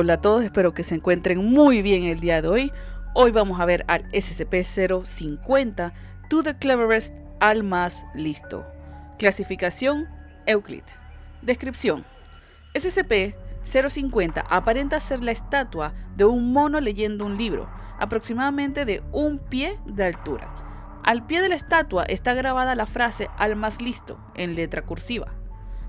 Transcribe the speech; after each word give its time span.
Hola 0.00 0.14
a 0.14 0.20
todos, 0.20 0.44
espero 0.44 0.74
que 0.74 0.84
se 0.84 0.94
encuentren 0.94 1.44
muy 1.44 1.82
bien 1.82 2.04
el 2.04 2.20
día 2.20 2.40
de 2.40 2.46
hoy. 2.46 2.72
Hoy 3.16 3.32
vamos 3.32 3.58
a 3.58 3.64
ver 3.64 3.84
al 3.88 4.08
SCP-050 4.12 5.92
To 6.30 6.44
the 6.44 6.56
Cleverest 6.56 7.16
al 7.40 7.64
más 7.64 8.06
listo. 8.14 8.64
Clasificación 9.18 10.06
Euclid. 10.46 10.84
Descripción. 11.42 12.06
SCP-050 12.74 14.44
aparenta 14.48 15.00
ser 15.00 15.24
la 15.24 15.32
estatua 15.32 15.92
de 16.14 16.26
un 16.26 16.52
mono 16.52 16.78
leyendo 16.78 17.26
un 17.26 17.36
libro, 17.36 17.68
aproximadamente 17.98 18.84
de 18.84 19.02
un 19.10 19.40
pie 19.40 19.80
de 19.84 20.04
altura. 20.04 21.00
Al 21.02 21.26
pie 21.26 21.42
de 21.42 21.48
la 21.48 21.56
estatua 21.56 22.04
está 22.04 22.34
grabada 22.34 22.76
la 22.76 22.86
frase 22.86 23.26
al 23.36 23.56
más 23.56 23.82
listo 23.82 24.20
en 24.36 24.54
letra 24.54 24.86
cursiva. 24.86 25.34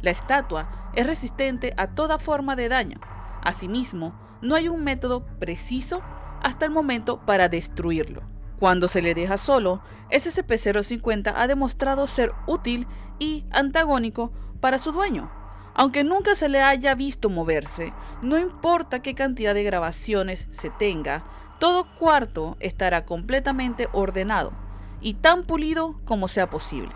La 0.00 0.12
estatua 0.12 0.90
es 0.94 1.06
resistente 1.06 1.74
a 1.76 1.88
toda 1.88 2.16
forma 2.16 2.56
de 2.56 2.70
daño. 2.70 2.98
Asimismo, 3.42 4.14
no 4.42 4.54
hay 4.54 4.68
un 4.68 4.84
método 4.84 5.24
preciso 5.38 6.02
hasta 6.42 6.64
el 6.64 6.70
momento 6.70 7.24
para 7.24 7.48
destruirlo. 7.48 8.22
Cuando 8.58 8.88
se 8.88 9.02
le 9.02 9.14
deja 9.14 9.36
solo, 9.36 9.82
SCP-050 10.10 11.32
ha 11.36 11.46
demostrado 11.46 12.06
ser 12.06 12.32
útil 12.46 12.86
y 13.18 13.44
antagónico 13.50 14.32
para 14.60 14.78
su 14.78 14.92
dueño. 14.92 15.30
Aunque 15.74 16.02
nunca 16.02 16.34
se 16.34 16.48
le 16.48 16.60
haya 16.60 16.94
visto 16.94 17.30
moverse, 17.30 17.92
no 18.20 18.36
importa 18.36 19.00
qué 19.00 19.14
cantidad 19.14 19.54
de 19.54 19.62
grabaciones 19.62 20.48
se 20.50 20.70
tenga, 20.70 21.24
todo 21.60 21.86
cuarto 21.94 22.56
estará 22.58 23.04
completamente 23.04 23.86
ordenado 23.92 24.52
y 25.00 25.14
tan 25.14 25.44
pulido 25.44 26.00
como 26.04 26.26
sea 26.26 26.50
posible 26.50 26.90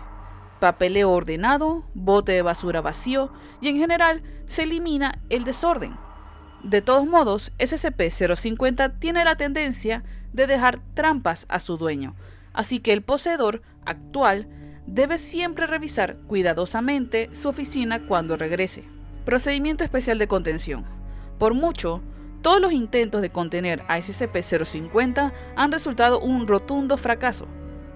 papeleo 0.63 1.11
ordenado, 1.11 1.83
bote 1.93 2.31
de 2.31 2.41
basura 2.41 2.79
vacío 2.79 3.33
y 3.59 3.67
en 3.67 3.75
general 3.75 4.23
se 4.45 4.63
elimina 4.63 5.21
el 5.29 5.43
desorden. 5.43 5.97
De 6.63 6.81
todos 6.81 7.05
modos, 7.05 7.51
SCP-050 7.59 8.97
tiene 8.97 9.25
la 9.25 9.35
tendencia 9.35 10.01
de 10.31 10.47
dejar 10.47 10.79
trampas 10.93 11.45
a 11.49 11.59
su 11.59 11.77
dueño, 11.77 12.15
así 12.53 12.79
que 12.79 12.93
el 12.93 13.03
poseedor 13.03 13.61
actual 13.85 14.47
debe 14.87 15.17
siempre 15.17 15.67
revisar 15.67 16.17
cuidadosamente 16.27 17.27
su 17.33 17.49
oficina 17.49 18.05
cuando 18.05 18.37
regrese. 18.37 18.85
Procedimiento 19.25 19.83
especial 19.83 20.17
de 20.17 20.29
contención. 20.29 20.85
Por 21.37 21.53
mucho, 21.53 22.01
todos 22.41 22.61
los 22.61 22.71
intentos 22.71 23.21
de 23.21 23.29
contener 23.29 23.83
a 23.89 23.97
SCP-050 23.97 25.33
han 25.57 25.71
resultado 25.71 26.21
un 26.21 26.47
rotundo 26.47 26.95
fracaso. 26.95 27.45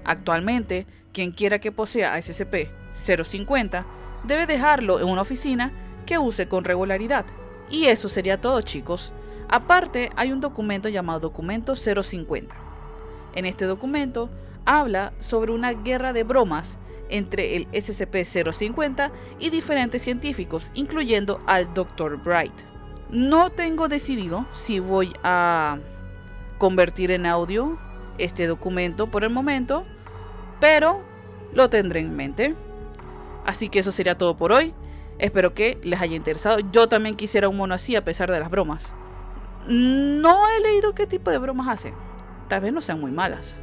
Actualmente, 0.04 0.88
quien 1.14 1.32
quiera 1.32 1.60
que 1.60 1.72
posea 1.72 2.14
a 2.14 2.18
SCP-050 2.18 3.86
debe 4.26 4.46
dejarlo 4.46 5.00
en 5.00 5.08
una 5.08 5.22
oficina 5.22 5.72
que 6.06 6.18
use 6.18 6.50
con 6.50 6.66
regularidad. 6.66 7.26
Y 7.70 7.86
eso 7.86 8.10
sería 8.10 8.40
todo 8.40 8.62
chicos. 8.62 9.14
Aparte 9.50 10.10
hay 10.16 10.32
un 10.32 10.42
documento 10.42 10.90
llamado 10.90 11.20
Documento 11.20 11.76
050. 11.76 12.56
En 13.36 13.46
este 13.46 13.66
documento 13.66 14.30
habla 14.66 15.14
sobre 15.20 15.54
una 15.54 15.74
guerra 15.74 16.14
de 16.14 16.24
bromas 16.24 16.80
entre 17.10 17.56
el 17.56 17.72
SCP-050 17.72 19.12
y 19.40 19.50
diferentes 19.50 20.02
científicos, 20.02 20.72
incluyendo 20.74 21.42
al 21.48 21.74
Dr. 21.74 22.18
Bright. 22.18 22.54
No 23.10 23.50
tengo 23.50 23.88
decidido 23.88 24.46
si 24.52 24.80
voy 24.80 25.14
a 25.24 25.80
convertir 26.58 27.12
en 27.12 27.26
audio 27.26 27.78
este 28.18 28.48
documento 28.48 29.08
por 29.08 29.24
el 29.24 29.30
momento, 29.30 29.86
pero 30.60 31.00
lo 31.54 31.70
tendré 31.70 32.02
en 32.02 32.16
mente. 32.16 32.56
Así 33.46 33.70
que 33.70 33.80
eso 33.80 33.92
sería 33.92 34.18
todo 34.18 34.36
por 34.36 34.52
hoy. 34.52 34.74
Espero 35.20 35.54
que 35.54 35.80
les 35.84 36.00
haya 36.00 36.16
interesado. 36.16 36.60
Yo 36.72 36.88
también 36.88 37.16
quisiera 37.16 37.50
un 37.50 37.58
mono 37.58 37.74
así 37.74 37.96
a 37.96 38.04
pesar 38.04 38.32
de 38.32 38.40
las 38.40 38.50
bromas. 38.50 38.94
No 39.68 40.48
he 40.48 40.62
leído 40.62 40.94
qué 40.94 41.08
tipo 41.08 41.32
de 41.32 41.38
bromas 41.38 41.68
hacen. 41.68 41.94
Tal 42.48 42.62
vez 42.62 42.72
no 42.72 42.82
sean 42.82 43.02
muy 43.02 43.12
malas. 43.12 43.62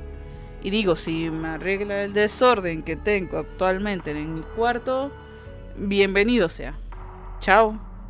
Y 0.63 0.71
digo, 0.71 0.97
si 0.97 1.31
me 1.31 1.49
arregla 1.49 2.03
el 2.03 2.13
desorden 2.13 2.83
que 2.83 2.97
tengo 2.97 3.39
actualmente 3.39 4.11
en 4.11 4.35
mi 4.35 4.41
cuarto, 4.41 5.13
bienvenido 5.77 6.49
sea. 6.49 6.75
Chao. 7.39 7.94